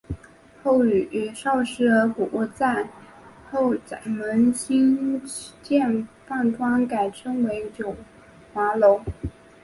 [0.63, 2.89] 后与邰氏合股在
[3.51, 5.21] 后宰门兴
[5.61, 7.95] 建饭庄改称九
[8.51, 8.99] 华楼。